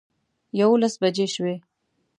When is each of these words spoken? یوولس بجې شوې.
یوولس 0.59 0.95
بجې 1.01 1.27
شوې. 1.33 1.55